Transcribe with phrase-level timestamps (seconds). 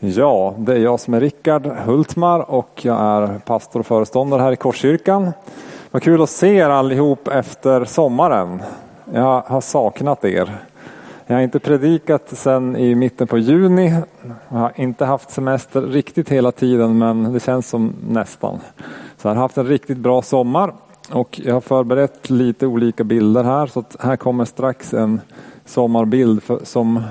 [0.00, 4.52] Ja, det är jag som är Rickard Hultmar och jag är pastor och föreståndare här
[4.52, 5.32] i Korskyrkan.
[5.90, 8.62] Vad kul att se er allihop efter sommaren.
[9.12, 10.58] Jag har saknat er.
[11.26, 13.94] Jag har inte predikat sedan i mitten på juni.
[14.48, 18.58] Jag har inte haft semester riktigt hela tiden men det känns som nästan.
[19.16, 20.72] Så jag har haft en riktigt bra sommar
[21.12, 25.20] och jag har förberett lite olika bilder här så här kommer strax en
[25.64, 27.02] sommarbild för, som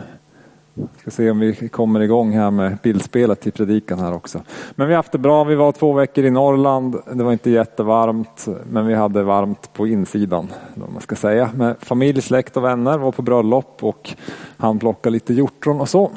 [1.02, 4.42] Ska se om vi kommer igång här med bildspelet till predikan här också.
[4.76, 5.44] Men vi har haft det bra.
[5.44, 6.96] Vi var två veckor i Norrland.
[7.14, 10.52] Det var inte jättevarmt, men vi hade varmt på insidan.
[10.76, 11.50] Om man ska säga.
[11.56, 12.98] Med familj, släkt och vänner.
[12.98, 14.16] Var på bröllop och
[14.58, 16.12] han plockade lite hjortron och så.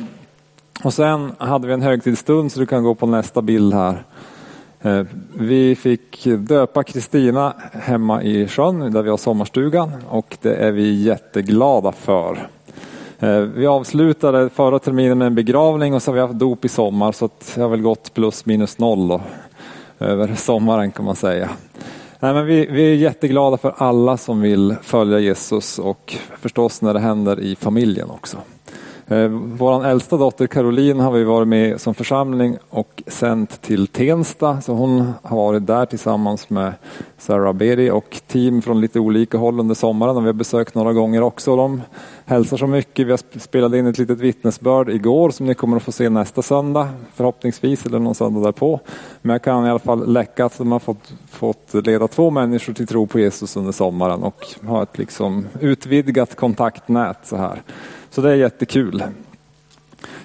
[0.84, 4.04] Och sen hade vi en högtidsstund så du kan gå på nästa bild här.
[4.80, 5.02] Eh,
[5.38, 11.02] vi fick döpa Kristina hemma i sjön där vi har sommarstugan och det är vi
[11.02, 12.48] jätteglada för.
[13.22, 16.68] Eh, vi avslutade förra terminen med en begravning och så har vi haft dop i
[16.68, 19.20] sommar så det har väl gått plus minus noll då,
[19.98, 21.50] över sommaren kan man säga.
[22.20, 26.94] Nej, men vi, vi är jätteglada för alla som vill följa Jesus och förstås när
[26.94, 28.38] det händer i familjen också.
[29.10, 34.60] Eh, Vår äldsta dotter Caroline har vi varit med som församling och sänt till Tensta.
[34.60, 36.72] Så hon har varit där tillsammans med
[37.18, 40.16] Sarah Berry och team från lite olika håll under sommaren.
[40.16, 41.56] Och vi har besökt några gånger också.
[41.56, 41.82] De
[42.24, 43.06] hälsar så mycket.
[43.06, 46.42] Vi har spelat in ett litet vittnesbörd igår som ni kommer att få se nästa
[46.42, 48.80] söndag förhoppningsvis eller någon söndag därpå.
[49.22, 52.72] Men jag kan i alla fall läcka att de har fått, fått leda två människor
[52.72, 57.62] till tro på Jesus under sommaren och ha ett liksom utvidgat kontaktnät så här.
[58.10, 59.02] Så det är jättekul.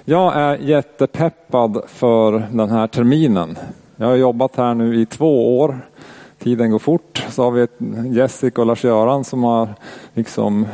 [0.04, 3.58] Jag är jättepeppad för den här terminen.
[3.96, 5.80] Jag har jobbat här nu i två år.
[6.38, 7.24] Tiden går fort.
[7.30, 7.66] Så har vi
[8.18, 9.68] Jessica och Lars-Göran som har
[10.14, 10.66] liksom,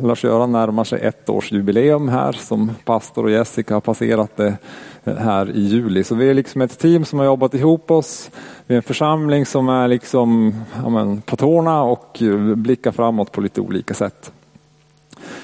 [0.00, 4.56] Lars-Göran närmar sig ett års jubileum här som pastor och Jessica har passerat det
[5.04, 6.04] här i juli.
[6.04, 8.30] Så vi är liksom ett team som har jobbat ihop oss.
[8.66, 12.22] Vi är en församling som är liksom, ja men, på tårna och
[12.56, 14.32] blickar framåt på lite olika sätt.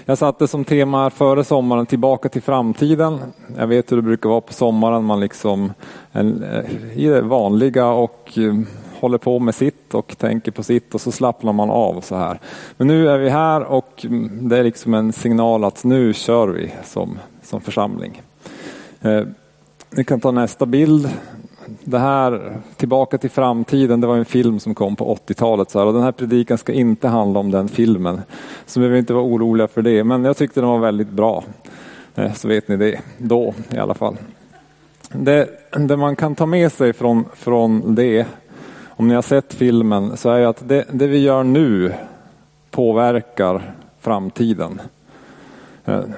[0.09, 3.19] Jag satte som tema före sommaren tillbaka till framtiden.
[3.57, 5.05] Jag vet hur det brukar vara på sommaren.
[5.05, 5.73] Man liksom
[6.13, 6.27] eh,
[6.95, 8.55] i det vanliga och eh,
[9.01, 12.41] håller på med sitt och tänker på sitt och så slappnar man av så här.
[12.77, 16.49] Men nu är vi här och mm, det är liksom en signal att nu kör
[16.49, 18.23] vi som, som församling.
[19.01, 19.23] Eh,
[19.91, 21.11] Ni kan ta nästa bild
[21.91, 25.75] det här, Tillbaka till framtiden, det var en film som kom på 80-talet.
[25.75, 28.21] och den här predikan ska inte handla om den filmen.
[28.67, 30.05] Så vi behöver inte vara oroliga för det.
[30.05, 31.45] Men jag tyckte den var väldigt bra.
[32.15, 34.17] Eh, så vet ni det, då i alla fall.
[35.13, 38.27] Det, det man kan ta med sig från, från det,
[38.89, 41.95] om ni har sett filmen, så är att det, det vi gör nu
[42.71, 44.81] påverkar framtiden.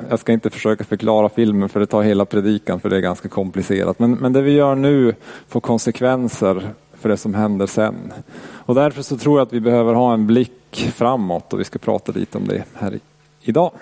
[0.09, 3.29] Jag ska inte försöka förklara filmen för det tar hela predikan för det är ganska
[3.29, 3.99] komplicerat.
[3.99, 5.15] Men, men det vi gör nu
[5.49, 8.13] får konsekvenser för det som händer sen.
[8.53, 11.79] Och därför så tror jag att vi behöver ha en blick framåt och vi ska
[11.79, 12.99] prata lite om det här
[13.43, 13.73] idag.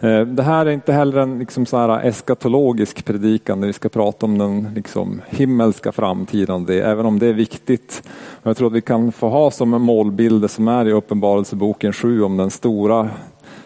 [0.00, 3.88] Eh, det här är inte heller en liksom så här eskatologisk predikan där vi ska
[3.88, 8.02] prata om den liksom himmelska framtiden, det, även om det är viktigt.
[8.42, 12.36] Jag tror att vi kan få ha som målbilder som är i Uppenbarelseboken 7 om
[12.36, 13.10] den stora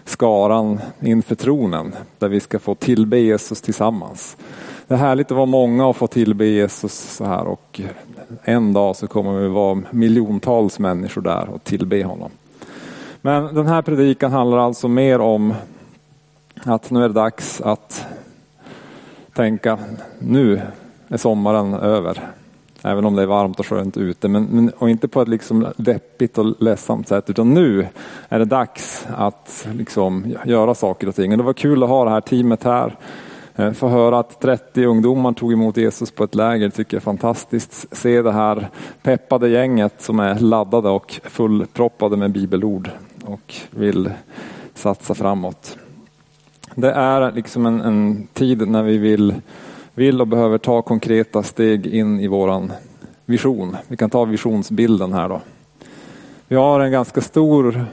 [0.05, 4.37] skaran inför tronen där vi ska få tillbe Jesus tillsammans.
[4.87, 7.81] Det är härligt att vara många och få tillbe Jesus så här och
[8.43, 12.31] en dag så kommer vi vara miljontals människor där och tillbe honom.
[13.21, 15.55] Men den här predikan handlar alltså mer om
[16.65, 18.07] att nu är det dags att
[19.33, 19.79] tänka,
[20.19, 20.61] nu
[21.09, 22.23] är sommaren över.
[22.87, 24.29] Även om det är varmt och skönt ute.
[24.29, 27.31] Men, men, och inte på ett liksom deppigt och ledsamt sätt.
[27.31, 27.87] Utan nu
[28.29, 31.33] är det dags att liksom göra saker och ting.
[31.33, 32.97] Och det var kul att ha det här teamet här.
[33.57, 37.05] Eh, få höra att 30 ungdomar tog emot Jesus på ett läger tycker jag är
[37.05, 37.97] fantastiskt.
[37.97, 38.69] Se det här
[39.03, 42.91] peppade gänget som är laddade och fullproppade med bibelord
[43.25, 44.11] och vill
[44.75, 45.77] satsa framåt.
[46.75, 49.35] Det är liksom en, en tid när vi vill
[49.95, 52.73] vill och behöver ta konkreta steg in i våran
[53.25, 53.77] vision.
[53.89, 55.41] Vi kan ta visionsbilden här då.
[56.49, 57.87] Vi har en ganska stor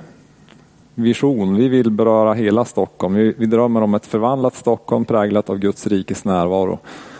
[0.95, 1.55] vision.
[1.55, 3.13] Vi vill beröra hela Stockholm.
[3.13, 6.79] Vi, vi drömmer om ett förvandlat Stockholm präglat av Guds rikes närvaro.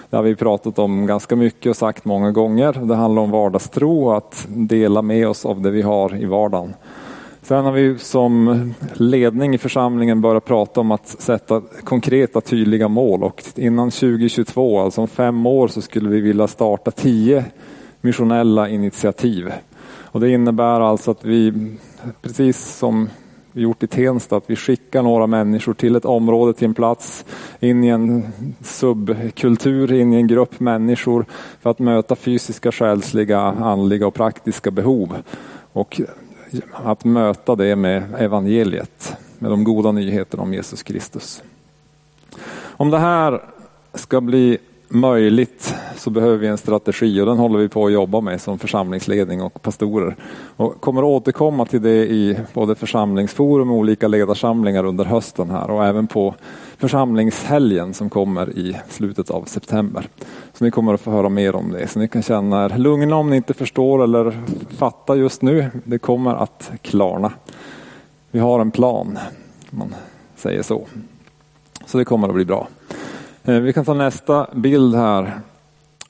[0.09, 2.73] Det har vi pratat om ganska mycket och sagt många gånger.
[2.73, 6.73] Det handlar om vardagstro och att dela med oss av det vi har i vardagen.
[7.51, 13.23] Sen har vi som ledning i församlingen börjat prata om att sätta konkreta tydliga mål
[13.23, 17.45] och innan 2022, alltså om fem år, så skulle vi vilja starta tio
[18.01, 19.51] missionella initiativ.
[19.83, 21.53] Och det innebär alltså att vi,
[22.21, 23.09] precis som
[23.51, 27.25] vi gjort i Tensta, att vi skickar några människor till ett område, till en plats,
[27.59, 28.23] in i en
[28.61, 31.25] subkultur, in i en grupp människor
[31.61, 35.15] för att möta fysiska, själsliga, andliga och praktiska behov.
[35.73, 36.01] Och
[36.71, 41.43] att möta det med evangeliet, med de goda nyheterna om Jesus Kristus.
[42.61, 43.43] Om det här
[43.93, 44.57] ska bli
[44.93, 48.59] möjligt så behöver vi en strategi och den håller vi på att jobba med som
[48.59, 50.15] församlingsledning och pastorer.
[50.55, 55.85] Och kommer återkomma till det i både församlingsforum och olika ledarsamlingar under hösten här och
[55.85, 56.35] även på
[56.77, 60.07] församlingshelgen som kommer i slutet av september.
[60.53, 61.87] Så ni kommer att få höra mer om det.
[61.87, 64.39] Så ni kan känna er lugna om ni inte förstår eller
[64.69, 65.69] fattar just nu.
[65.83, 67.33] Det kommer att klarna.
[68.31, 69.19] Vi har en plan,
[69.69, 69.95] man
[70.35, 70.87] säger så.
[71.85, 72.67] Så det kommer att bli bra.
[73.43, 75.39] Eh, vi kan ta nästa bild här.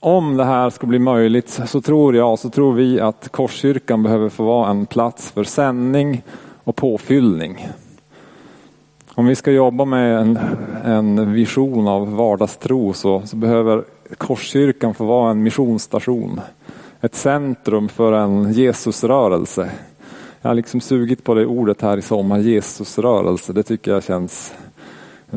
[0.00, 4.28] Om det här ska bli möjligt så tror jag, så tror vi att Korskyrkan behöver
[4.28, 6.22] få vara en plats för sändning
[6.64, 7.68] och påfyllning.
[9.14, 10.38] Om vi ska jobba med en,
[10.84, 13.84] en vision av vardagstro så, så behöver
[14.18, 16.40] Korskyrkan få vara en missionsstation.
[17.00, 19.70] Ett centrum för en Jesusrörelse.
[20.40, 23.52] Jag har liksom sugit på det ordet här i sommar, Jesusrörelse.
[23.52, 24.54] Det tycker jag känns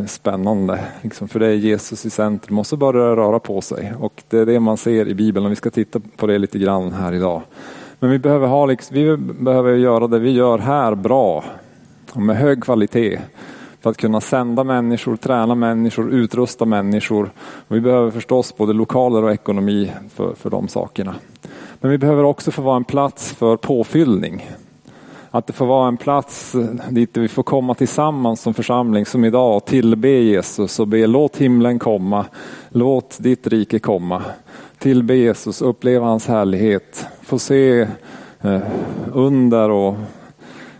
[0.07, 0.79] spännande.
[1.01, 3.93] Liksom, för det är Jesus i centrum och så börjar det röra på sig.
[3.99, 6.59] Och det är det man ser i Bibeln och vi ska titta på det lite
[6.59, 7.41] grann här idag.
[7.99, 11.43] Men vi behöver, ha, liksom, vi behöver göra det vi gör här bra
[12.13, 13.19] och med hög kvalitet
[13.81, 17.31] för att kunna sända människor, träna människor, utrusta människor.
[17.67, 21.15] Och vi behöver förstås både lokaler och ekonomi för, för de sakerna.
[21.79, 24.49] Men vi behöver också få vara en plats för påfyllning.
[25.35, 26.55] Att det får vara en plats
[26.89, 31.37] dit vi får komma tillsammans som församling som idag och tillbe Jesus och be låt
[31.37, 32.25] himlen komma,
[32.69, 34.23] låt ditt rike komma.
[34.77, 37.87] Tillbe Jesus, uppleva hans härlighet, få se
[38.41, 38.61] eh,
[39.13, 39.95] under och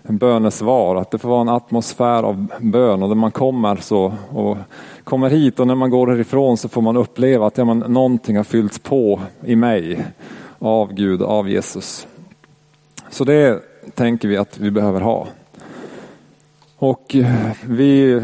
[0.04, 4.58] bönesvar, att det får vara en atmosfär av bön och när man kommer så och
[5.04, 8.38] kommer hit och när man går härifrån så får man uppleva att ja, man, någonting
[8.38, 10.06] har fyllts på i mig
[10.60, 12.08] av Gud, av Jesus.
[13.10, 13.62] Så det
[13.94, 15.28] tänker vi att vi behöver ha.
[16.78, 18.22] Och eh, vi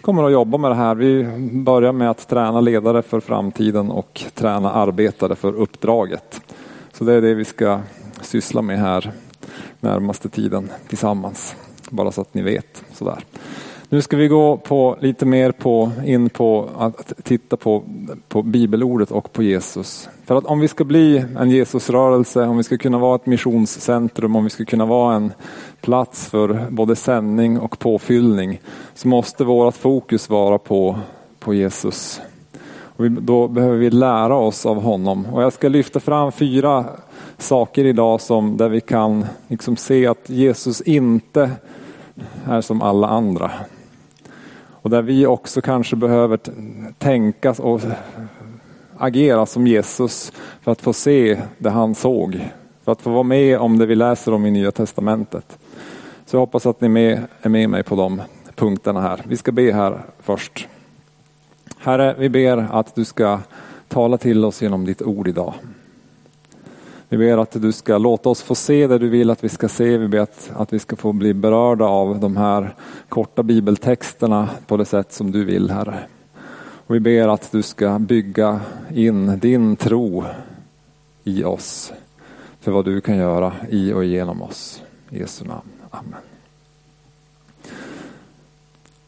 [0.00, 0.94] kommer att jobba med det här.
[0.94, 6.40] Vi börjar med att träna ledare för framtiden och träna arbetare för uppdraget.
[6.92, 7.80] Så det är det vi ska
[8.20, 9.12] syssla med här
[9.80, 11.56] närmaste tiden tillsammans.
[11.90, 12.84] Bara så att ni vet.
[12.92, 13.24] Sådär.
[13.88, 17.82] Nu ska vi gå på lite mer på, in på att titta på,
[18.28, 20.08] på bibelordet och på Jesus.
[20.24, 24.36] För att om vi ska bli en Jesusrörelse, om vi ska kunna vara ett missionscentrum,
[24.36, 25.32] om vi ska kunna vara en
[25.80, 28.60] plats för både sändning och påfyllning,
[28.94, 30.98] så måste vårt fokus vara på,
[31.38, 32.20] på Jesus.
[32.96, 35.26] Och då behöver vi lära oss av honom.
[35.26, 36.84] Och jag ska lyfta fram fyra
[37.38, 41.50] saker idag som, där vi kan liksom se att Jesus inte
[42.46, 43.50] är som alla andra.
[44.84, 46.38] Och där vi också kanske behöver
[46.98, 47.80] tänka och
[48.96, 50.32] agera som Jesus
[50.62, 52.50] för att få se det han såg.
[52.84, 55.58] För att få vara med om det vi läser om i Nya Testamentet.
[56.26, 58.22] Så jag hoppas att ni är med, är med mig på de
[58.54, 59.20] punkterna här.
[59.28, 60.68] Vi ska be här först.
[61.78, 63.40] Herre, vi ber att du ska
[63.88, 65.54] tala till oss genom ditt ord idag.
[67.14, 69.68] Vi ber att du ska låta oss få se det du vill att vi ska
[69.68, 69.98] se.
[69.98, 72.74] Vi ber att, att vi ska få bli berörda av de här
[73.08, 75.98] korta bibeltexterna på det sätt som du vill, Herre.
[76.86, 78.60] Och vi ber att du ska bygga
[78.94, 80.24] in din tro
[81.24, 81.92] i oss
[82.60, 84.82] för vad du kan göra i och genom oss.
[85.10, 85.68] I Jesu namn.
[85.90, 86.20] Amen.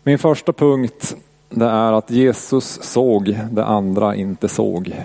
[0.02, 1.16] Min första punkt
[1.48, 4.96] det är att Jesus såg det andra inte såg.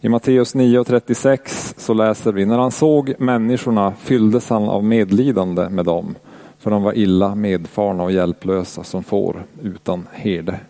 [0.00, 5.84] I Matteus 9.36 så läser vi, när han såg människorna fylldes han av medlidande med
[5.84, 6.14] dem,
[6.58, 10.60] för de var illa medfarna och hjälplösa som får utan herde.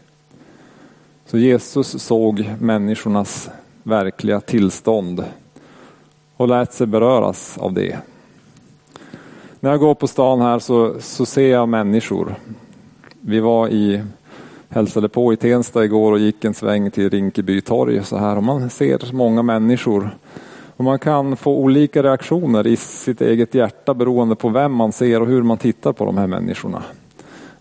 [1.26, 3.50] Så Jesus såg människornas
[3.82, 5.24] verkliga tillstånd
[6.36, 7.98] och lät sig beröras av det.
[9.60, 12.34] När jag går på stan här så, så ser jag människor.
[13.20, 14.02] Vi var i
[14.68, 18.42] hälsade på i Tensta igår och gick en sväng till Rinkeby torg så här och
[18.42, 20.10] man ser många människor.
[20.76, 25.20] Och man kan få olika reaktioner i sitt eget hjärta beroende på vem man ser
[25.20, 26.82] och hur man tittar på de här människorna.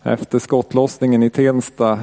[0.04, 2.00] Efter skottlossningen i Tensta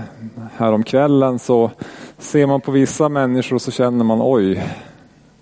[0.56, 1.70] häromkvällen så
[2.18, 4.64] ser man på vissa människor så känner man oj,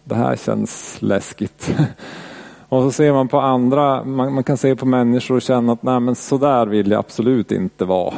[0.05, 1.75] det här känns läskigt.
[2.69, 5.83] Och så ser man på andra, man, man kan se på människor och känna att
[5.83, 8.15] nej men så där vill jag absolut inte vara.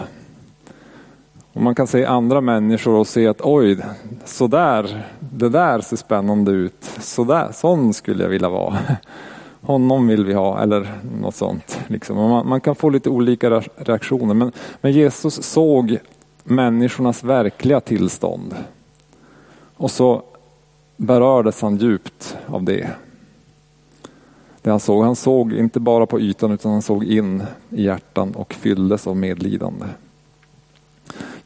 [1.54, 3.78] Och man kan se andra människor och se att oj,
[4.24, 6.84] så där, det där ser spännande ut.
[7.00, 8.78] Så där, sån skulle jag vilja vara.
[9.64, 11.80] honom vill vi ha eller något sånt.
[11.86, 12.16] Liksom.
[12.16, 15.98] Man, man, kan få lite olika reaktioner men, men Jesus såg
[16.44, 18.54] människornas verkliga tillstånd.
[19.76, 20.22] Och så
[20.96, 22.90] berördes han djupt av det.
[24.62, 28.34] Det han såg, han såg inte bara på ytan utan han såg in i hjärtan
[28.34, 29.86] och fylldes av medlidande.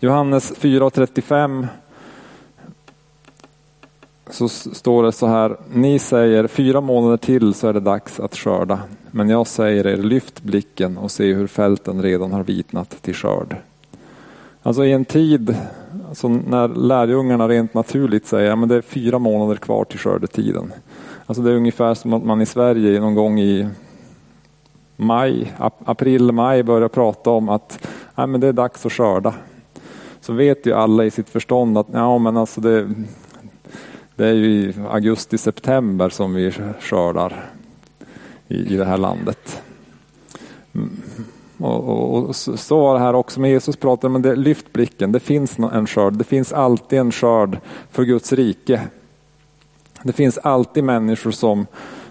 [0.01, 1.67] Johannes 4.35
[4.31, 8.37] så står det så här, ni säger fyra månader till så är det dags att
[8.37, 8.81] skörda.
[9.11, 13.57] Men jag säger er, lyft blicken och se hur fälten redan har vitnat till skörd.
[14.63, 15.57] Alltså i en tid
[16.09, 20.73] alltså när lärjungarna rent naturligt säger att det är fyra månader kvar till skördetiden.
[21.27, 23.69] Alltså det är ungefär som att man i Sverige någon gång i
[24.97, 25.53] maj,
[25.85, 29.35] april, maj börjar prata om att ja, men det är dags att skörda.
[30.29, 32.91] Så vet ju alla i sitt förstånd att ja, men alltså det,
[34.17, 37.51] det är ju i augusti, september som vi skördar
[38.49, 39.63] i, i det här landet.
[40.75, 40.97] Mm.
[41.59, 45.13] Och, och, och, så var det här också med Jesus pratade, men det, lyft blicken,
[45.13, 47.59] det finns en skörd, det finns alltid en skörd
[47.91, 48.81] för Guds rike.
[50.03, 51.67] Det finns alltid människor som,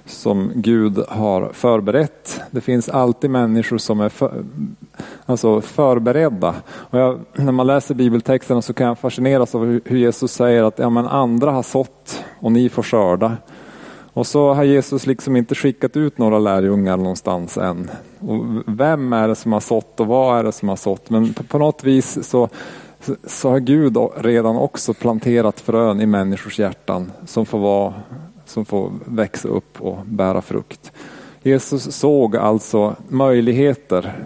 [0.08, 2.42] som Gud har förberett.
[2.52, 4.44] Det finns alltid människor som är för,
[5.26, 6.56] alltså förberedda.
[6.68, 10.80] Och jag, när man läser bibeltexterna så kan jag fascineras av hur Jesus säger att
[10.80, 13.38] ja, men andra har sått och ni får skörda.
[14.18, 17.92] Och så har Jesus liksom inte skickat ut några lärjungar någonstans än.
[18.20, 21.10] Och vem är det som har sått och vad är det som har sått?
[21.10, 22.50] Men på, på något vis så,
[23.26, 27.94] så har Gud redan också planterat frön i människors hjärtan som får, vara,
[28.48, 30.92] som får växa upp och bära frukt.
[31.44, 34.25] Jesus såg alltså möjligheter.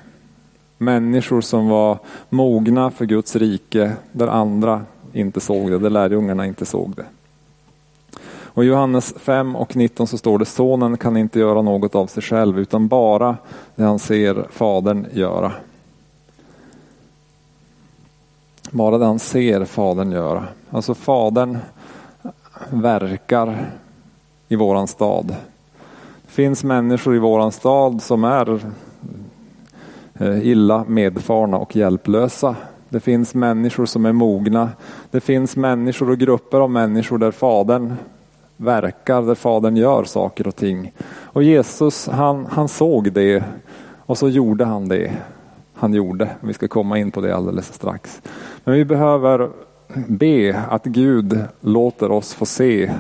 [0.77, 1.97] Människor som var
[2.29, 4.81] mogna för Guds rike där andra
[5.13, 7.05] inte såg det, där lärjungarna inte såg det.
[8.53, 12.07] Och I Johannes 5 och 19 så står det sonen kan inte göra något av
[12.07, 13.37] sig själv utan bara
[13.75, 15.51] det han ser fadern göra.
[18.71, 20.47] Bara det han ser fadern göra.
[20.69, 21.57] Alltså fadern
[22.69, 23.71] verkar
[24.51, 25.35] i våran stad.
[26.21, 28.59] Det finns människor i våran stad som är
[30.19, 32.55] eh, illa medfarna och hjälplösa.
[32.89, 34.69] Det finns människor som är mogna.
[35.11, 37.95] Det finns människor och grupper av människor där fadern
[38.57, 40.93] verkar, där Fadern gör saker och ting.
[41.09, 43.43] Och Jesus han, han såg det
[43.97, 45.11] och så gjorde han det
[45.73, 46.29] han gjorde.
[46.39, 48.21] Vi ska komma in på det alldeles strax.
[48.63, 49.49] Men vi behöver
[50.07, 52.91] be att Gud låter oss få se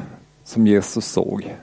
[0.51, 1.55] som Jesus såg.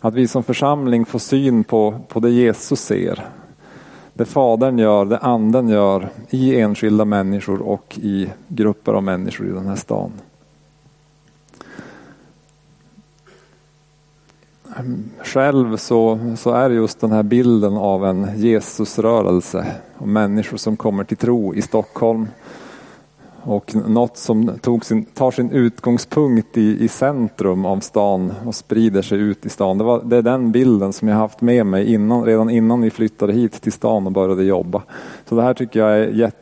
[0.00, 3.28] Att vi som församling får syn på, på det Jesus ser.
[4.14, 9.52] Det Fadern gör, det Anden gör i enskilda människor och i grupper av människor i
[9.52, 10.12] den här stan.
[15.22, 19.66] själv så, så är just den här bilden av en Jesusrörelse
[19.98, 22.28] och människor som kommer till tro i Stockholm.
[23.42, 29.02] Och något som tog sin, tar sin utgångspunkt i, i centrum av stan och sprider
[29.02, 29.78] sig ut i stan.
[29.78, 32.90] Det, var, det är den bilden som jag haft med mig innan, redan innan vi
[32.90, 34.82] flyttade hit till stan och började jobba.
[35.28, 36.32] Så det här tycker jag är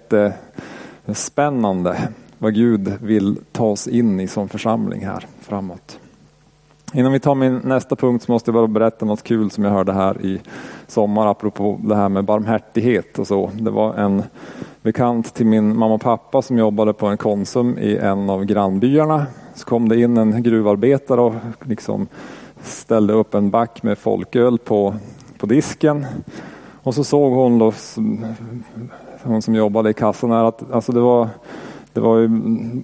[1.07, 2.09] jättespännande.
[2.39, 5.99] Vad Gud vill ta oss in i som församling här framåt.
[6.93, 9.71] Innan vi tar min nästa punkt så måste jag bara berätta något kul som jag
[9.71, 10.41] hörde här i
[10.87, 13.51] sommar apropå det här med barmhärtighet och så.
[13.55, 14.23] Det var en
[14.83, 19.27] bekant till min mamma och pappa som jobbade på en Konsum i en av grannbyarna.
[19.55, 22.07] Så kom det in en gruvarbetare och liksom
[22.63, 24.95] ställde upp en back med folköl på,
[25.39, 26.07] på disken.
[26.83, 27.73] Och så såg hon då,
[29.23, 31.29] hon som jobbade i kassan här, att alltså det, var,
[31.93, 32.29] det var ju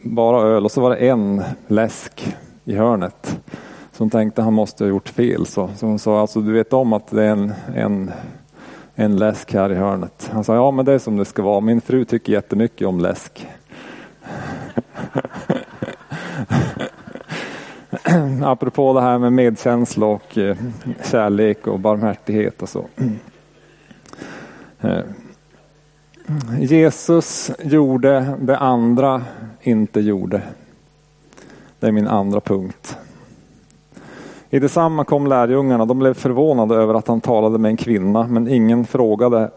[0.02, 3.38] bara öl och så var det en läsk i hörnet.
[3.94, 5.46] Så hon tänkte han måste ha gjort fel.
[5.46, 8.10] Så, så hon sa, alltså du vet om att det är en, en,
[8.94, 10.30] en läsk här i hörnet.
[10.32, 11.60] Han sa, ja men det är som det ska vara.
[11.60, 13.46] Min fru tycker jättemycket om läsk.
[18.44, 20.56] Apropå det här med medkänsla och eh,
[21.10, 22.86] kärlek och barmhärtighet och så.
[24.80, 25.02] Eh,
[26.58, 29.22] Jesus gjorde det andra
[29.62, 30.42] inte gjorde.
[31.78, 32.98] Det är min andra punkt.
[34.50, 35.84] I detsamma kom lärjungarna.
[35.84, 39.50] De blev förvånade över att han talade med en kvinna, men ingen frågade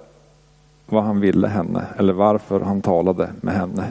[0.86, 3.84] vad han ville henne eller varför han talade med henne.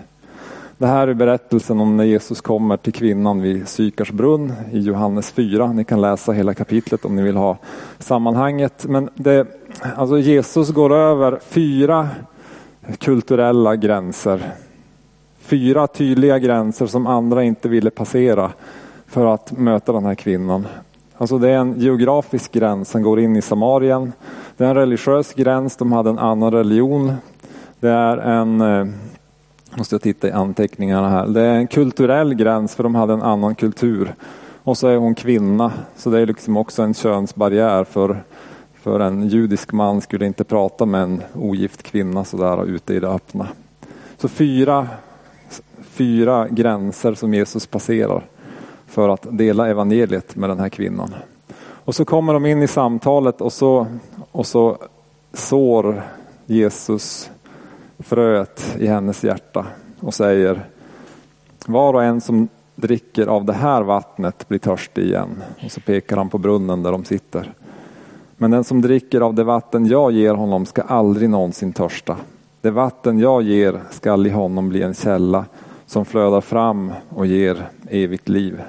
[0.78, 5.32] Det här är berättelsen om när Jesus kommer till kvinnan vid Sykars brunn i Johannes
[5.32, 5.72] 4.
[5.72, 7.56] Ni kan läsa hela kapitlet om ni vill ha
[7.98, 8.86] sammanhanget.
[8.88, 9.46] Men det,
[9.96, 12.08] alltså Jesus går över fyra
[12.98, 14.52] kulturella gränser.
[15.38, 18.52] Fyra tydliga gränser som andra inte ville passera
[19.06, 20.66] för att möta den här kvinnan.
[21.18, 24.12] Alltså det är en geografisk gräns som går in i Samarien.
[24.56, 27.12] Det är en religiös gräns, de hade en annan religion.
[27.80, 28.86] Det är en, eh,
[29.74, 33.22] måste jag titta i anteckningarna här, det är en kulturell gräns för de hade en
[33.22, 34.14] annan kultur.
[34.62, 38.22] Och så är hon kvinna, så det är liksom också en könsbarriär för,
[38.82, 43.08] för en judisk man skulle inte prata med en ogift kvinna sådär ute i det
[43.08, 43.48] öppna.
[44.18, 44.88] Så fyra,
[45.82, 48.22] fyra gränser som Jesus passerar
[48.86, 51.14] för att dela evangeliet med den här kvinnan.
[51.58, 53.86] Och så kommer de in i samtalet och så,
[54.32, 54.76] och så
[55.32, 56.02] sår
[56.46, 57.30] Jesus
[57.98, 59.66] fröet i hennes hjärta
[60.00, 60.66] och säger
[61.66, 65.42] var och en som dricker av det här vattnet blir törstig igen.
[65.64, 67.52] Och så pekar han på brunnen där de sitter.
[68.36, 72.16] Men den som dricker av det vatten jag ger honom ska aldrig någonsin törsta.
[72.60, 75.44] Det vatten jag ger skall i honom bli en källa
[75.86, 78.60] som flödar fram och ger evigt liv.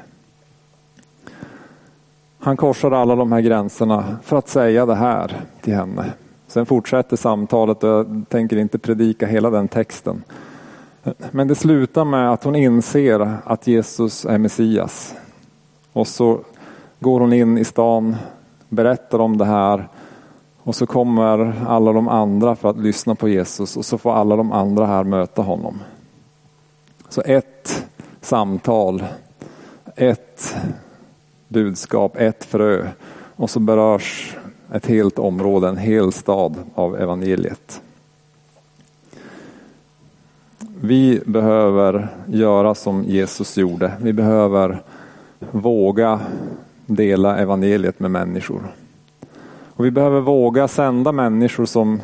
[2.48, 6.14] Han korsar alla de här gränserna för att säga det här till henne.
[6.48, 10.24] Sen fortsätter samtalet och jag tänker inte predika hela den texten.
[11.32, 15.16] Men det slutar med att hon inser att Jesus är Messias.
[15.94, 16.40] Och så
[17.00, 18.16] går hon in i stan,
[18.70, 19.88] berättar om det här
[20.64, 24.36] och så kommer alla de andra för att lyssna på Jesus och så får alla
[24.36, 25.80] de andra här möta honom.
[27.10, 27.86] Så ett
[28.22, 29.04] samtal,
[29.96, 30.56] ett
[31.48, 32.88] budskap, ett frö
[33.36, 34.38] och så berörs
[34.74, 37.82] ett helt område, en hel stad av evangeliet.
[40.82, 43.94] Vi behöver göra som Jesus gjorde.
[44.02, 44.82] Vi behöver
[45.52, 46.20] våga
[46.86, 48.62] dela evangeliet med människor.
[49.78, 52.02] Och vi behöver våga sända människor som,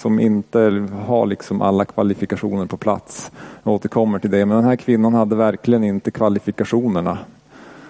[0.00, 3.30] som inte har liksom alla kvalifikationer på plats.
[3.62, 7.18] Jag återkommer till det, men den här kvinnan hade verkligen inte kvalifikationerna.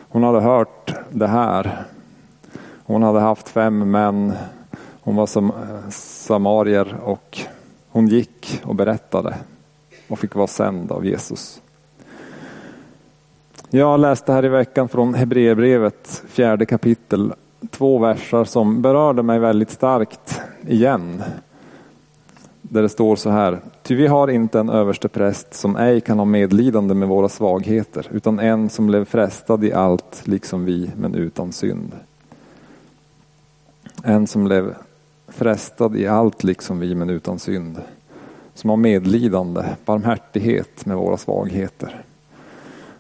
[0.09, 1.85] Hon hade hört det här.
[2.85, 4.33] Hon hade haft fem män.
[5.01, 5.53] Hon var som
[5.91, 7.39] samarier och
[7.91, 9.35] hon gick och berättade
[10.09, 11.61] och fick vara sänd av Jesus.
[13.71, 17.33] Jag läste här i veckan från Hebreerbrevet fjärde kapitel
[17.71, 21.23] två versar som berörde mig väldigt starkt igen.
[22.69, 23.61] Där det står så här.
[23.83, 28.07] Ty vi har inte en överste präst som ej kan ha medlidande med våra svagheter
[28.11, 31.93] utan en som blev frestad i allt liksom vi men utan synd.
[34.05, 34.75] En som blev
[35.29, 37.81] frestad i allt liksom vi men utan synd
[38.59, 42.03] som har medlidande, barmhärtighet med våra svagheter.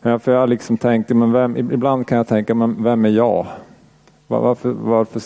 [0.02, 3.46] Ja, för jag liksom tänkte, men vem, ibland kan jag tänka, men vem är jag?
[4.30, 5.22] Varför, varför,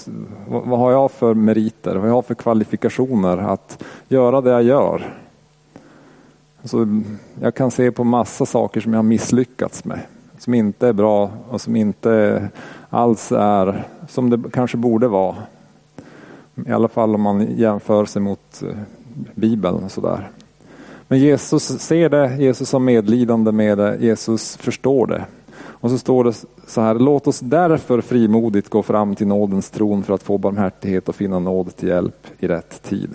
[0.47, 1.95] vad har jag för meriter?
[1.95, 5.17] Vad har jag för kvalifikationer att göra det jag gör?
[6.63, 6.87] Alltså,
[7.41, 10.01] jag kan se på massa saker som jag har misslyckats med.
[10.39, 12.49] Som inte är bra och som inte
[12.91, 15.37] alls är som det kanske borde vara.
[16.67, 18.77] I alla fall om man jämför sig mot eh,
[19.35, 19.85] Bibeln.
[19.85, 20.31] Och sådär.
[21.09, 25.25] Men Jesus ser det, Jesus har medlidande med det, Jesus förstår det.
[25.83, 26.33] Och så står det
[26.67, 31.09] så här, låt oss därför frimodigt gå fram till nådens tron för att få barmhärtighet
[31.09, 33.11] och finna nåd till hjälp i rätt tid.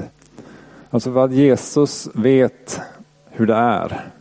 [0.89, 2.79] Alltså vad Jesus vet
[3.29, 4.11] hur det är.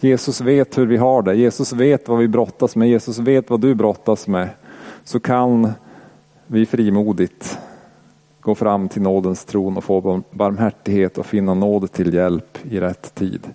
[0.00, 3.60] Jesus vet hur vi har det, Jesus vet vad vi brottas med, Jesus vet vad
[3.60, 4.48] du brottas med.
[5.04, 5.72] Så kan
[6.46, 7.58] vi frimodigt
[8.40, 13.14] gå fram till nådens tron och få barmhärtighet och finna nåd till hjälp i rätt
[13.14, 13.46] tid.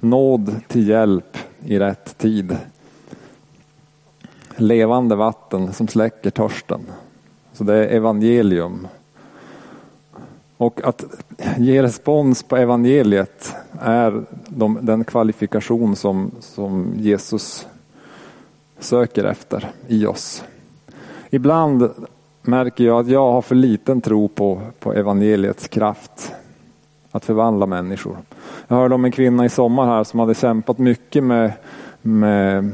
[0.00, 2.56] Nåd till hjälp i rätt tid.
[4.56, 6.80] Levande vatten som släcker törsten.
[7.52, 8.88] Så det är evangelium.
[10.56, 11.04] Och att
[11.58, 17.66] ge respons på evangeliet är de, den kvalifikation som, som Jesus
[18.78, 20.44] söker efter i oss.
[21.30, 21.90] Ibland
[22.42, 26.32] märker jag att jag har för liten tro på, på evangeliets kraft
[27.10, 28.16] att förvandla människor.
[28.68, 31.52] Jag hörde om en kvinna i sommar här som hade kämpat mycket med,
[32.02, 32.70] med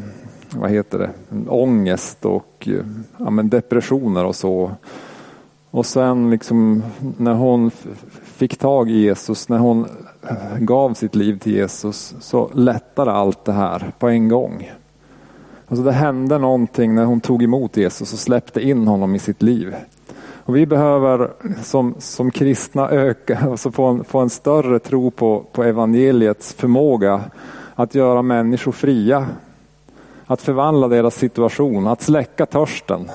[0.55, 1.11] vad heter det,
[1.49, 2.85] ångest och eh,
[3.17, 4.71] ja, men depressioner och så.
[5.71, 6.83] Och sen liksom
[7.17, 7.71] när hon
[8.23, 9.87] fick tag i Jesus, när hon
[10.23, 14.71] eh, gav sitt liv till Jesus så lättade allt det här på en gång.
[15.69, 19.43] Alltså det hände någonting när hon tog emot Jesus och släppte in honom i sitt
[19.43, 19.75] liv.
[20.45, 21.31] Och vi behöver
[21.63, 27.21] som, som kristna öka, alltså få, en, få en större tro på, på evangeliets förmåga
[27.75, 29.27] att göra människor fria.
[30.33, 33.11] Att förvandla deras situation, att släcka törsten.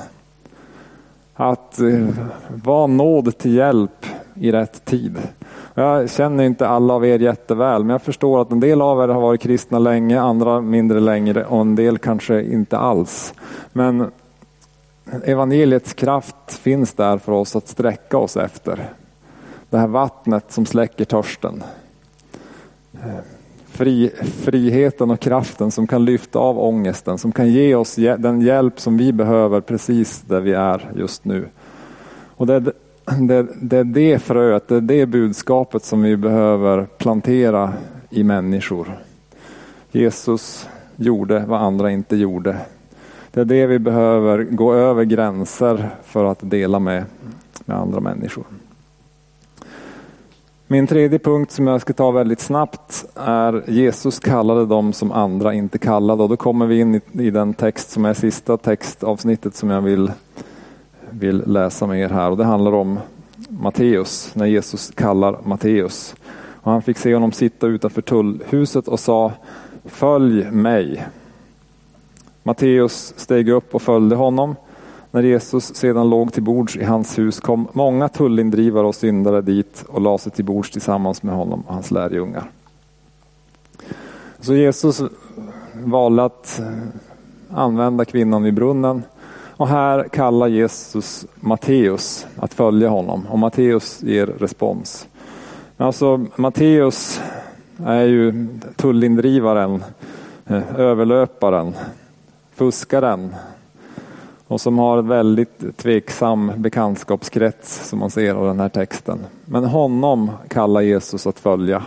[1.34, 2.08] Att eh,
[2.64, 5.18] vara nåd till hjälp i rätt tid.
[5.74, 9.08] Jag känner inte alla av er jätteväl, men jag förstår att en del av er
[9.08, 13.34] har varit kristna länge, andra mindre längre och en del kanske inte alls.
[13.74, 14.12] Men
[15.24, 18.90] evangeliets kraft finns där för oss att sträcka oss efter.
[19.70, 21.64] Det här vattnet som släcker törsten.
[23.78, 28.80] Fri, friheten och kraften som kan lyfta av ångesten, som kan ge oss den hjälp
[28.80, 31.48] som vi behöver precis där vi är just nu.
[32.36, 32.60] Och det, är,
[33.28, 37.74] det, det är det fröet, det är det budskapet som vi behöver plantera
[38.10, 39.00] i människor.
[39.92, 42.58] Jesus gjorde vad andra inte gjorde.
[43.32, 47.04] Det är det vi behöver gå över gränser för att dela med,
[47.66, 48.46] med andra människor.
[50.70, 55.54] Min tredje punkt som jag ska ta väldigt snabbt är Jesus kallade dem som andra
[55.54, 59.70] inte kallade och då kommer vi in i, den text som är sista textavsnittet som
[59.70, 60.12] jag vill,
[61.10, 63.00] vill läsa med er här och det handlar om
[63.50, 66.16] Matteus, när Jesus kallar Matteus.
[66.62, 69.32] Och han fick se honom sitta utanför tullhuset och sa
[69.86, 71.08] Följ mig.
[72.44, 74.56] Matteus steg upp och följde honom.
[75.18, 79.86] När Jesus sedan låg till bords i hans hus kom många tullindrivare och syndare dit
[79.88, 82.52] och lade sig till bords tillsammans med honom och hans lärjungar.
[84.40, 85.02] Så Jesus
[85.74, 89.04] valde att eh, använda kvinnan vid brunnen
[89.58, 95.08] och här kallar Jesus Matteus att följa honom och Matteus ger respons.
[95.78, 97.22] Alltså Matteus
[97.86, 99.84] är ju tullindrivaren,
[100.46, 101.74] eh, överlöparen,
[102.56, 103.36] fuskaren
[104.48, 109.20] och som har en väldigt tveksam bekantskapskrets som man ser av den här texten.
[109.46, 111.84] Men honom kallar Jesus att följa.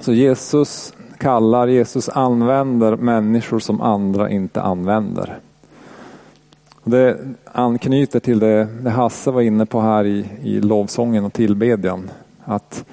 [0.00, 5.38] Så Jesus kallar, Jesus använder människor som andra inte använder.
[6.84, 7.18] Det
[7.52, 12.10] anknyter till det, det Hasse var inne på här i, i lovsången och tillbedjan.
[12.44, 12.84] Att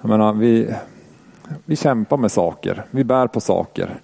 [0.00, 0.74] jag menar, vi,
[1.64, 4.00] vi kämpar med saker, vi bär på saker.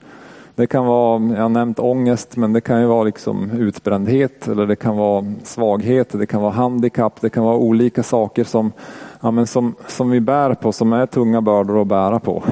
[0.58, 4.66] Det kan vara, jag har nämnt ångest, men det kan ju vara liksom utbrändhet eller
[4.66, 8.72] det kan vara svaghet, det kan vara handikapp, det kan vara olika saker som,
[9.20, 12.42] ja, men som, som vi bär på, som är tunga bördor att bära på.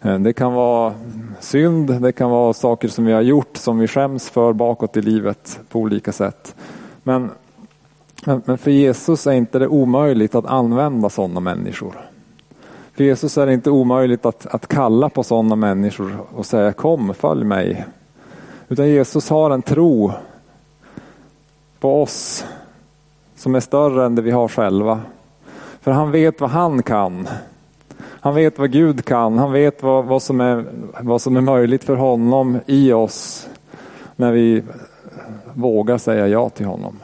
[0.00, 0.94] Eh, det kan vara
[1.40, 5.02] synd, det kan vara saker som vi har gjort som vi skäms för bakåt i
[5.02, 6.54] livet på olika sätt.
[7.02, 7.30] Men,
[8.24, 11.96] men för Jesus är inte det omöjligt att använda sådana människor.
[12.96, 17.14] För Jesus är det inte omöjligt att, att kalla på sådana människor och säga kom,
[17.14, 17.84] följ mig.
[18.68, 20.12] Utan Jesus har en tro
[21.80, 22.44] på oss
[23.36, 25.00] som är större än det vi har själva.
[25.80, 27.28] För han vet vad han kan.
[27.98, 29.38] Han vet vad Gud kan.
[29.38, 30.64] Han vet vad, vad, som, är,
[31.00, 33.48] vad som är möjligt för honom i oss
[34.16, 34.62] när vi
[35.54, 36.98] vågar säga ja till honom.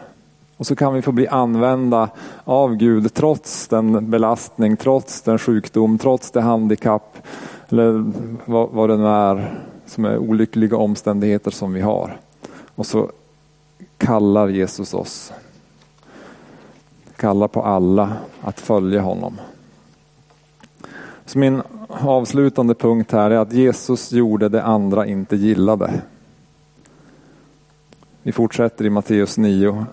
[0.62, 2.10] Och så kan vi få bli använda
[2.44, 7.18] av Gud trots den belastning, trots den sjukdom, trots det handikapp
[7.68, 8.12] eller
[8.44, 12.16] vad, vad det nu är som är olyckliga omständigheter som vi har.
[12.74, 13.10] Och så
[13.98, 15.32] kallar Jesus oss.
[17.16, 19.40] Kallar på alla att följa honom.
[21.26, 26.02] Så min avslutande punkt här är att Jesus gjorde det andra inte gillade.
[28.22, 29.86] Vi fortsätter i Matteus 9.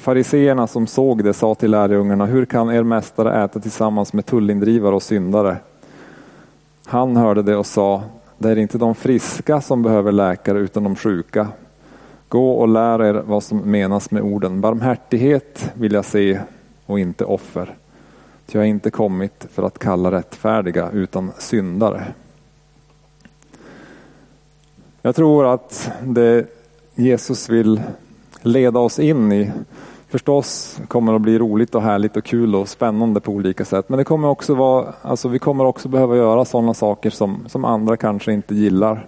[0.00, 4.94] Fariseerna som såg det sa till lärjungarna, hur kan er mästare äta tillsammans med tullindrivare
[4.94, 5.56] och syndare?
[6.84, 8.02] Han hörde det och sa,
[8.38, 11.48] det är inte de friska som behöver läkare utan de sjuka.
[12.28, 16.40] Gå och lär er vad som menas med orden, barmhärtighet vill jag se
[16.86, 17.74] och inte offer.
[18.46, 22.04] Ty jag har inte kommit för att kalla rättfärdiga utan syndare.
[25.02, 26.46] Jag tror att det
[26.94, 27.80] Jesus vill
[28.42, 29.50] leda oss in i
[30.10, 33.88] förstås kommer att bli roligt och härligt och kul och spännande på olika sätt.
[33.88, 37.64] Men det kommer också vara, alltså vi kommer också behöva göra sådana saker som, som
[37.64, 39.06] andra kanske inte gillar.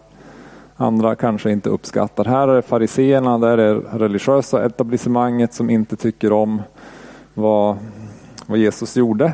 [0.76, 2.24] Andra kanske inte uppskattar.
[2.24, 6.62] Här är det fariseerna, där är det religiösa etablissemanget som inte tycker om
[7.34, 7.76] vad,
[8.46, 9.32] vad Jesus gjorde.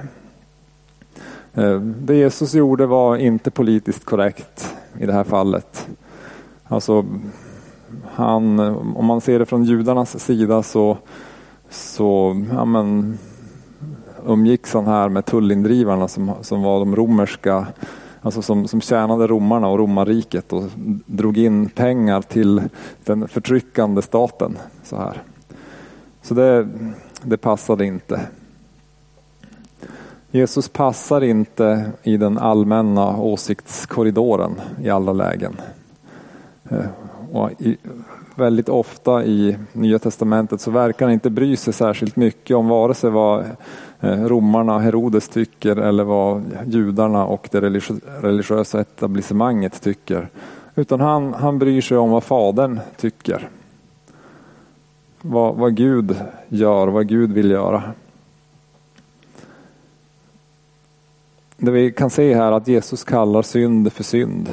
[1.55, 5.89] Eh, det Jesus gjorde var inte politiskt korrekt i det här fallet.
[6.65, 7.05] Alltså,
[8.15, 8.59] han,
[8.97, 10.99] om man ser det från judarnas sida så
[11.71, 13.19] så ja, men,
[14.27, 17.67] umgicks han här med tullindrivarna som, som var de romerska,
[18.21, 20.65] alltså som, som tjänade romarna och romarriket och
[21.07, 22.63] drog in pengar till
[23.05, 24.59] den förtryckande staten.
[24.83, 25.23] Så, här.
[26.23, 26.69] så det,
[27.23, 28.21] det passade inte.
[30.31, 35.57] Jesus passar inte i den allmänna åsiktskorridoren i alla lägen.
[36.69, 36.87] Eh,
[37.33, 37.77] och i,
[38.39, 42.95] väldigt ofta i Nya Testamentet så verkar han inte bry sig särskilt mycket om vare
[42.95, 43.45] sig vad
[44.01, 47.61] eh, romarna, Herodes tycker eller vad judarna och det
[48.21, 50.29] religiösa etablissemanget tycker.
[50.75, 53.49] Utan han, han bryr sig om vad fadern tycker.
[55.21, 56.17] vad, vad Gud
[56.49, 57.83] gör, vad Gud vill göra.
[61.57, 64.49] Det vi kan se här att Jesus kallar synd för synd.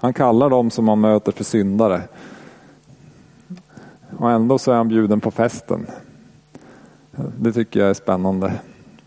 [0.00, 2.02] Han kallar dem som han möter för syndare.
[4.18, 5.86] Och ändå så är han bjuden på festen.
[7.38, 8.52] Det tycker jag är spännande.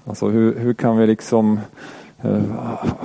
[0.05, 1.59] Alltså hur, hur kan vi liksom
[2.21, 2.41] eh,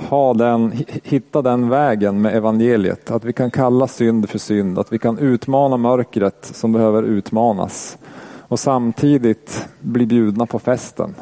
[0.09, 0.73] ha den,
[1.03, 3.11] hitta den vägen med evangeliet?
[3.11, 7.97] Att vi kan kalla synd för synd, att vi kan utmana mörkret som behöver utmanas
[8.39, 11.15] och samtidigt bli bjudna på festen.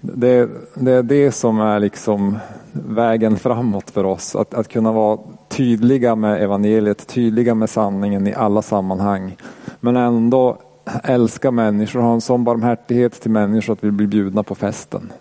[0.00, 2.38] Det, det är det som är liksom
[2.72, 4.36] vägen framåt för oss.
[4.36, 5.18] Att, att kunna vara
[5.56, 9.36] tydliga med evangeliet, tydliga med sanningen i alla sammanhang.
[9.80, 10.58] Men ändå
[11.02, 15.12] älska människor, ha en sån barmhärtighet till människor att vi blir bjudna på festen.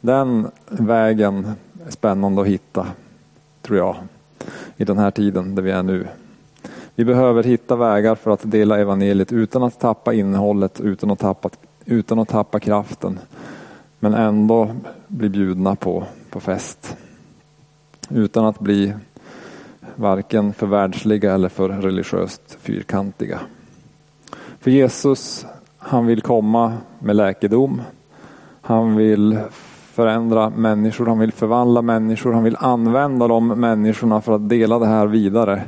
[0.00, 1.52] Den vägen
[1.86, 2.86] är spännande att hitta,
[3.62, 3.96] tror jag,
[4.76, 6.06] i den här tiden där vi är nu.
[6.94, 11.50] Vi behöver hitta vägar för att dela evangeliet utan att tappa innehållet, utan att tappa,
[11.84, 13.18] utan att tappa kraften.
[13.98, 14.70] Men ändå
[15.08, 16.96] bli bjudna på, på fest.
[18.08, 18.94] Utan att bli
[19.96, 23.40] varken för världsliga eller för religiöst fyrkantiga.
[24.60, 25.46] För Jesus,
[25.78, 27.82] han vill komma med läkedom.
[28.60, 29.38] Han vill
[29.92, 34.86] förändra människor, han vill förvandla människor, han vill använda de människorna för att dela det
[34.86, 35.62] här vidare.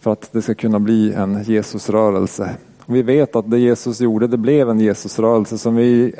[0.00, 2.50] För att det ska kunna bli en Jesusrörelse.
[2.86, 6.14] Vi vet att det Jesus gjorde, det blev en Jesusrörelse som vi,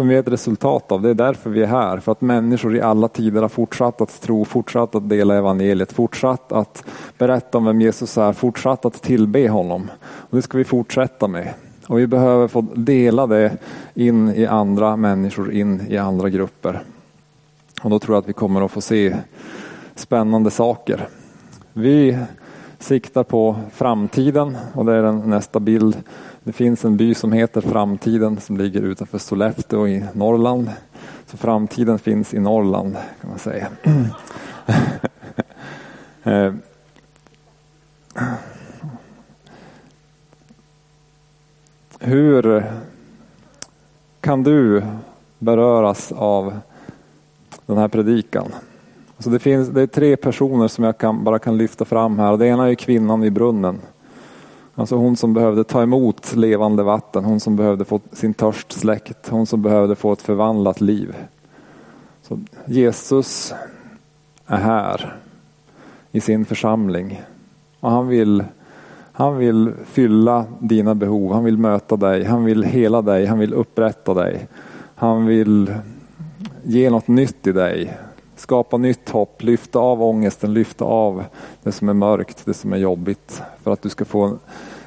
[0.00, 1.02] som vi är ett resultat av.
[1.02, 4.20] Det är därför vi är här, för att människor i alla tider har fortsatt att
[4.20, 6.84] tro, fortsatt att dela evangeliet, fortsatt att
[7.18, 9.90] berätta om vem Jesus är, fortsatt att tillbe honom.
[10.02, 11.54] Och det ska vi fortsätta med.
[11.86, 13.56] Och vi behöver få dela det
[13.94, 16.82] in i andra människor, in i andra grupper.
[17.82, 19.16] Och då tror jag att vi kommer att få se
[19.94, 21.08] spännande saker.
[21.72, 22.18] Vi
[22.78, 25.96] siktar på framtiden och det är den nästa bild.
[26.44, 30.70] Det finns en by som heter Framtiden som ligger utanför Sollefteå i Norrland.
[31.26, 33.68] Så framtiden finns i Norrland kan man säga.
[36.22, 36.52] Eh.
[42.00, 42.64] Hur
[44.20, 44.82] kan du
[45.38, 46.60] beröras av
[47.66, 48.52] den här predikan?
[49.18, 52.36] Så det, finns, det är tre personer som jag kan, bara kan lyfta fram här.
[52.36, 53.80] Det ena är kvinnan vid brunnen.
[54.80, 59.28] Alltså hon som behövde ta emot levande vatten, hon som behövde få sin törst släckt,
[59.28, 61.16] hon som behövde få ett förvandlat liv.
[62.22, 63.54] Så Jesus
[64.46, 65.16] är här
[66.12, 67.22] i sin församling
[67.80, 68.44] och han vill,
[69.12, 73.54] han vill fylla dina behov, han vill möta dig, han vill hela dig, han vill
[73.54, 74.48] upprätta dig.
[74.94, 75.74] Han vill
[76.62, 77.98] ge något nytt i dig
[78.40, 81.24] skapa nytt hopp, lyfta av ångesten, lyfta av
[81.62, 83.42] det som är mörkt, det som är jobbigt.
[83.62, 84.38] För att du ska få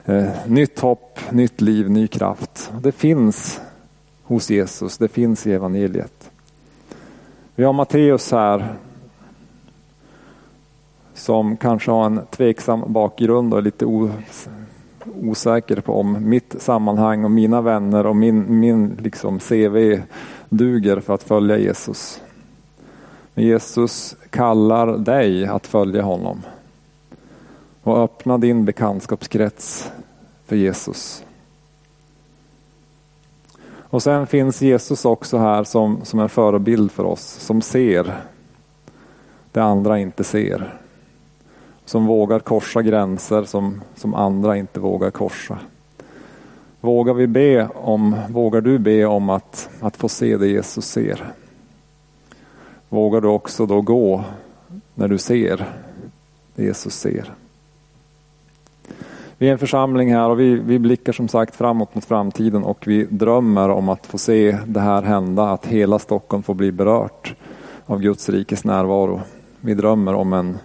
[0.06, 2.72] eh, nytt hopp, nytt liv, ny kraft.
[2.82, 3.62] Det finns
[4.24, 6.32] hos Jesus, det finns i evangeliet.
[7.56, 8.76] Vi har Matteus här
[11.14, 13.86] som kanske har en tveksam bakgrund och är lite
[15.22, 20.02] osäker på om mitt sammanhang och mina vänner och min, min liksom CV
[20.50, 22.22] duger för att följa Jesus.
[23.36, 26.42] Jesus kallar dig att följa honom.
[27.84, 29.92] Och öppna din bekantskapskrets
[30.46, 31.24] för Jesus.
[33.82, 38.16] Och sen finns Jesus också här som, som en förebild för oss, som ser
[39.52, 40.80] det andra inte ser.
[41.86, 45.60] Som vågar korsa gränser som, som andra inte vågar korsa.
[46.82, 51.34] Vågar, vi be om, vågar du be om att, att få se det Jesus ser?
[52.94, 54.24] vågar du också då gå
[54.96, 55.66] när du ser
[56.56, 57.34] det Jesus ser.
[59.44, 62.88] Vi är en församling här och vi, vi blickar som sagt framåt mot framtiden och
[62.88, 67.36] vi drömmer om att få se det här hända, att hela Stockholm får bli berört
[67.86, 69.22] av Guds rikes närvaro.
[69.62, 70.58] Vi drömmer om en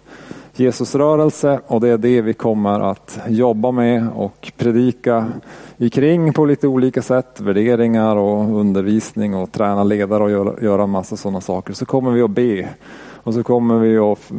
[0.54, 5.26] Jesusrörelse och det är det vi kommer att jobba med och predika
[5.76, 7.40] ikring på lite olika sätt.
[7.40, 11.72] Värderingar och undervisning och träna ledare och göra, göra massa sådana saker.
[11.72, 12.68] Så kommer vi att be
[13.28, 14.32] och så kommer vi att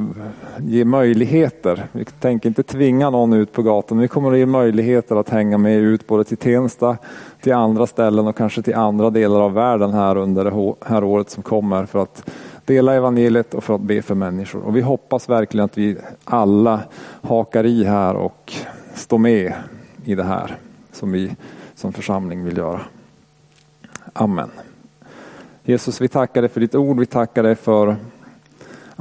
[0.58, 1.88] ge möjligheter.
[1.92, 4.00] Vi tänker inte tvinga någon ut på gatan.
[4.00, 6.98] Vi kommer att ge möjligheter att hänga med ut både till Tensta,
[7.42, 11.30] till andra ställen och kanske till andra delar av världen här under det här året
[11.30, 12.30] som kommer för att
[12.66, 14.62] dela evangeliet och för att be för människor.
[14.62, 16.80] Och vi hoppas verkligen att vi alla
[17.22, 18.54] hakar i här och
[18.94, 19.54] står med
[20.06, 20.58] i det här
[20.92, 21.36] som vi
[21.76, 22.82] som församling vill göra.
[24.14, 24.50] Amen.
[25.64, 27.00] Jesus, vi tackar dig för ditt ord.
[27.00, 27.96] Vi tackar dig för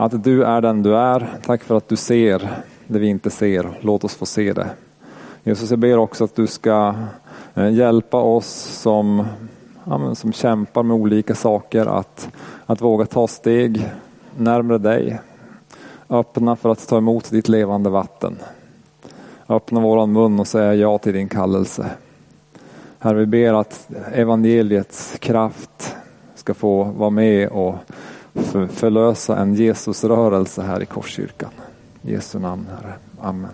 [0.01, 1.39] att du är den du är.
[1.43, 2.49] Tack för att du ser
[2.87, 3.79] det vi inte ser.
[3.81, 4.67] Låt oss få se det.
[5.43, 6.95] Jesus, jag ber också att du ska
[7.55, 8.47] eh, hjälpa oss
[8.83, 9.27] som,
[9.85, 12.29] ja, som kämpar med olika saker att,
[12.67, 13.91] att våga ta steg
[14.37, 15.21] närmare dig.
[16.09, 18.37] Öppna för att ta emot ditt levande vatten.
[19.49, 21.91] Öppna våran mun och säga ja till din kallelse.
[22.99, 25.97] Herre, vi ber att evangeliets kraft
[26.35, 27.75] ska få vara med och
[28.71, 31.51] förlösa en Jesusrörelse här i Korskyrkan.
[32.03, 32.95] I Jesu namn, Herre.
[33.21, 33.51] Amen.